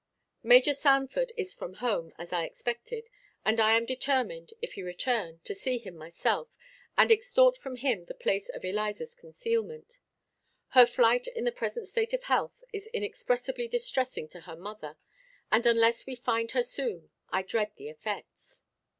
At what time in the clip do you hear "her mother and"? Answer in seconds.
14.39-15.67